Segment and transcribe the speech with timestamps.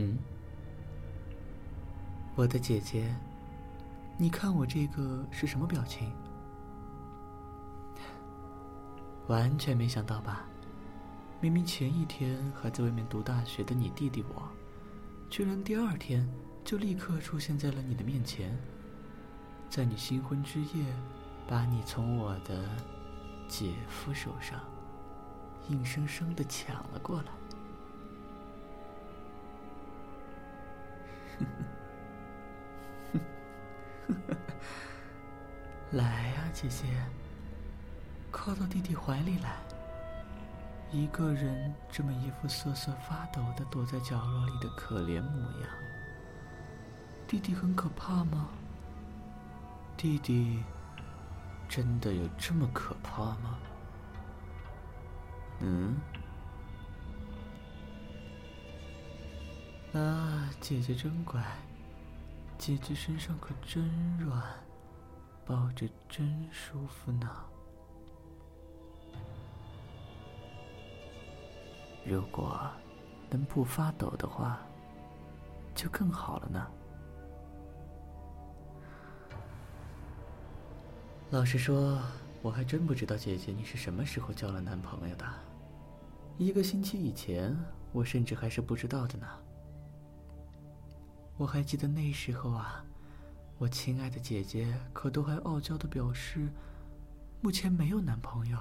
[0.00, 0.16] 嗯，
[2.34, 3.14] 我的姐姐，
[4.16, 6.10] 你看我这个是什么表情？
[9.28, 10.46] 完全没想到吧？
[11.38, 14.42] 明明前一天还在外面读大学的你弟弟我，
[15.28, 16.26] 居然第二天
[16.64, 18.58] 就立刻出现在了你的面前，
[19.68, 20.84] 在你新婚之夜，
[21.46, 22.64] 把你从我的
[23.48, 24.60] 姐夫手上
[25.68, 27.39] 硬生生的抢了过来。
[35.92, 36.84] 来呀，姐姐，
[38.30, 39.56] 靠到弟弟怀里来。
[40.92, 45.70] 一个人这么一副瑟瑟发抖的躲在角落里的可怜模样，
[47.28, 48.48] 弟弟很可怕吗？
[49.96, 50.64] 弟弟
[51.68, 53.58] 真的有这么可怕吗？
[55.60, 55.96] 嗯？
[59.92, 61.42] 啊，姐姐真乖，
[62.56, 64.40] 姐姐身上可真软，
[65.44, 67.28] 抱着真舒服呢。
[72.06, 72.70] 如果
[73.28, 74.60] 能不发抖的话，
[75.74, 76.66] 就更好了呢。
[81.30, 82.00] 老实说，
[82.42, 85.26] 我还真不知道姐姐你是什么时候交了男朋友的。
[86.38, 87.56] 一个星期以前，
[87.92, 89.26] 我甚至还是不知道的呢。
[91.40, 92.84] 我还记得那时候啊，
[93.56, 96.52] 我亲爱的姐姐可都还傲娇的表示，
[97.40, 98.58] 目前没有男朋友。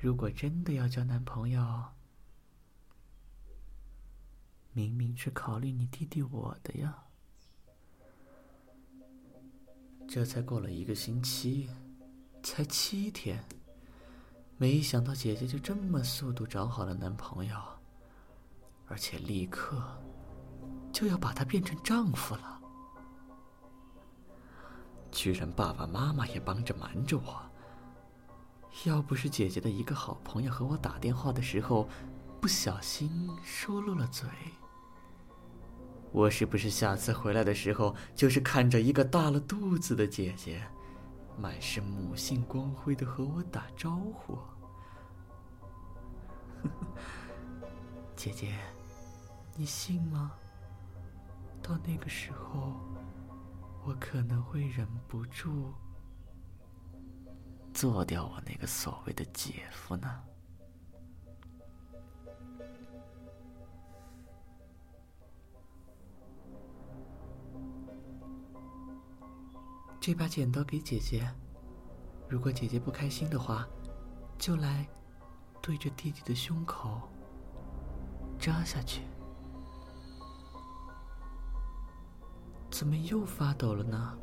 [0.00, 1.84] 如果真的要交男朋友，
[4.72, 7.04] 明明是考虑你弟弟我的呀！
[10.08, 11.68] 这才过了一个星期，
[12.42, 13.44] 才七天，
[14.56, 17.60] 没想到姐姐就这么速度找好了男朋友，
[18.86, 19.86] 而且立刻
[20.98, 22.60] 就要把他变成丈夫了。
[25.12, 27.40] 居然爸爸妈妈也帮着瞒着我。
[28.84, 31.88] 要不是姐姐的一个好朋友和我打电话的时候
[32.40, 34.28] 不小心说漏了嘴。
[36.10, 40.60] 我是不是下次回来的时候，就是看着一个大了肚子的姐姐，
[41.38, 44.36] 满是母性光辉的和我打招呼？
[48.16, 48.58] 姐姐，
[49.54, 50.32] 你信吗？
[51.62, 52.74] 到那个时候，
[53.84, 55.72] 我可能会忍不住
[57.74, 60.22] 做掉我那个所谓的姐夫呢。
[70.00, 71.28] 这把剪刀给姐姐，
[72.30, 73.68] 如果姐姐不开心的话，
[74.38, 74.88] 就来
[75.60, 77.02] 对着弟弟的胸口
[78.38, 79.02] 扎下去。
[82.78, 84.16] 怎么又发抖了呢？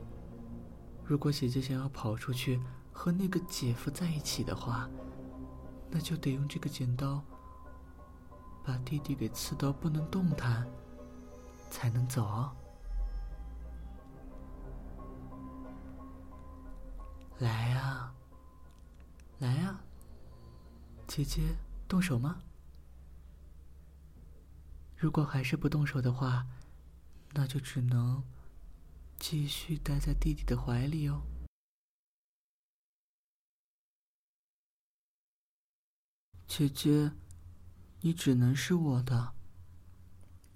[1.03, 2.57] 如果姐姐想要跑出去
[2.93, 4.89] 和那个姐夫在一起的话，
[5.91, 7.21] 那就得用这个剪刀
[8.63, 10.65] 把弟弟给刺到不能动弹，
[11.69, 12.49] 才能走。
[17.39, 18.13] 来呀，
[19.39, 19.77] 来呀，
[21.07, 21.41] 姐姐，
[21.89, 22.39] 动手吗？
[24.95, 26.47] 如果还是不动手的话，
[27.33, 28.23] 那就只能
[29.19, 31.23] 继续待在弟弟的怀里哦。
[36.47, 37.11] 姐姐，
[38.01, 39.33] 你只能是我的，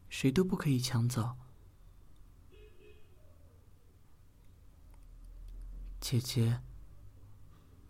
[0.07, 1.35] 谁都不可以抢走。
[5.99, 6.61] 姐姐。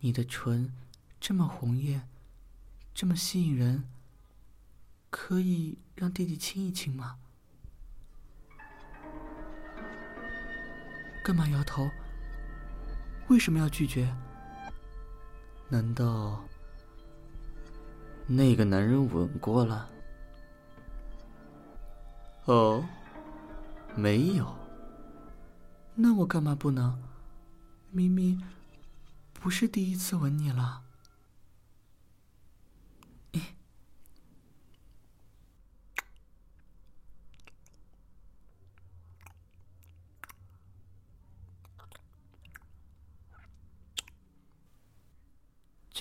[0.01, 0.73] 你的唇
[1.19, 2.07] 这么红艳，
[2.93, 3.83] 这么吸引人，
[5.09, 7.19] 可以让弟弟亲一亲吗？
[11.29, 11.87] 干嘛摇头？
[13.27, 14.11] 为什么要拒绝？
[15.67, 16.43] 难道
[18.25, 19.87] 那个男人吻过了？
[22.45, 22.83] 哦，
[23.95, 24.51] 没有。
[25.93, 26.99] 那我干嘛不能？
[27.91, 28.43] 明明。
[29.33, 30.81] 不是第一次吻你了，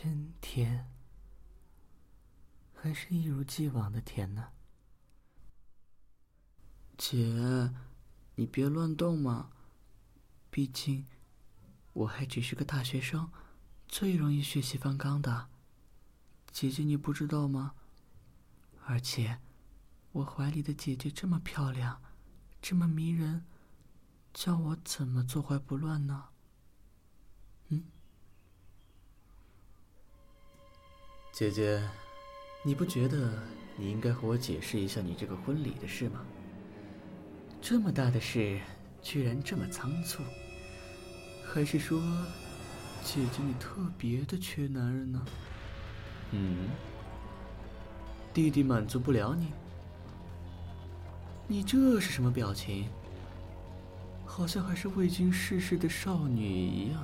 [0.01, 0.89] 真甜，
[2.73, 4.53] 还是一如既往的甜呢。
[6.97, 7.73] 姐，
[8.37, 9.51] 你别乱动嘛，
[10.51, 11.05] 毕竟。
[11.95, 13.33] 我还只是个大学生，
[13.89, 15.49] 最容易血气方刚的。
[16.53, 17.75] 姐姐，你不知道吗？
[18.85, 19.41] 而且，
[20.13, 22.01] 我怀里的姐姐这么漂亮，
[22.63, 23.45] 这么迷人，
[24.33, 26.29] 叫我怎么坐怀不乱呢？
[27.71, 27.87] 嗯，
[31.39, 31.81] 姐姐，
[32.65, 33.31] 你不觉得
[33.77, 36.19] 你应该和我解释一下你这个婚礼的事吗？
[37.63, 38.59] 这么大的事，
[39.01, 40.21] 居然这么仓促，
[41.47, 42.03] 还是说，
[43.05, 45.25] 姐姐你特别的缺男人呢？
[46.33, 46.71] 嗯，
[48.35, 49.53] 弟弟满足不了你？
[51.47, 52.89] 你这是什么表情？
[54.27, 57.01] 好像还是未经世事的少女一样。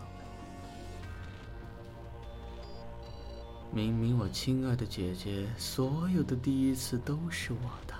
[3.74, 7.94] 明明我亲爱的姐姐，所有的第一次都是我的。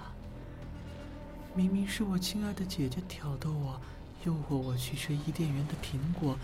[1.52, 3.80] 明明是我亲爱的姐姐挑逗我，
[4.24, 6.38] 诱惑我去吃伊甸园的苹果，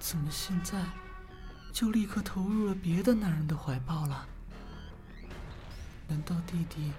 [0.00, 0.84] 怎么现在
[1.72, 4.26] 就立刻投入了别的男人的怀抱了？
[6.08, 6.90] 难道弟弟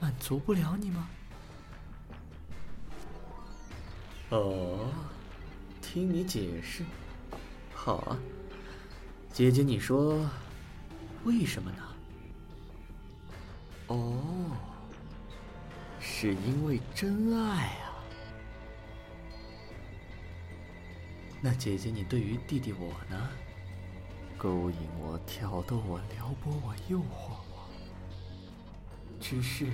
[0.00, 1.08] 满足不了你吗？
[4.30, 4.90] 哦，
[5.80, 6.84] 听你解释，
[7.72, 8.18] 好啊，
[9.32, 10.28] 姐姐，你说
[11.24, 11.82] 为什么呢？
[13.88, 14.56] 哦，
[16.00, 17.92] 是因为真爱啊。
[21.40, 23.28] 那姐姐，你对于弟弟我呢？
[24.38, 27.68] 勾引我、挑逗我、撩拨我、诱惑我，
[29.20, 29.70] 只是因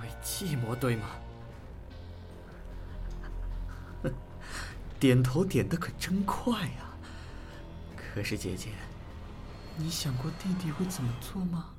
[0.00, 1.08] 为寂寞，对吗？
[5.00, 6.94] 点头点的可真快呀！
[7.96, 8.70] 可是姐姐，
[9.78, 11.74] 你想过弟弟会怎么做吗？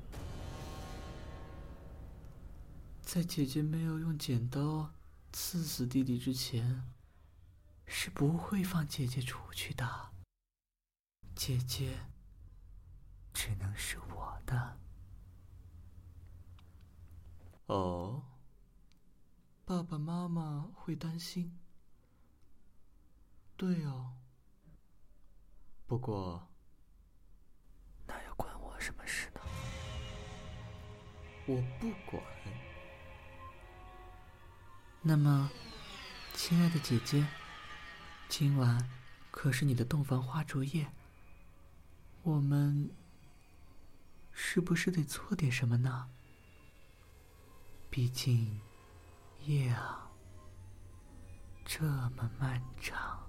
[3.02, 4.92] 在姐姐没有用剪刀
[5.32, 6.84] 刺死弟弟之前，
[7.86, 10.10] 是不会放姐姐出去的。
[11.36, 12.06] 姐姐
[13.32, 14.78] 只能是我的。
[17.66, 18.22] 哦，
[19.64, 21.56] 爸爸妈妈会担心。
[23.56, 24.14] 对哦，
[25.86, 26.48] 不过
[28.84, 29.40] 什么事呢？
[31.46, 32.22] 我不管。
[35.00, 35.50] 那么，
[36.34, 37.26] 亲爱的姐姐，
[38.28, 38.86] 今晚
[39.30, 40.86] 可是你的洞房花烛夜，
[42.24, 42.90] 我们
[44.32, 46.10] 是不是得做点什么呢？
[47.88, 48.60] 毕竟，
[49.46, 50.10] 夜啊，
[51.64, 53.23] 这么漫长。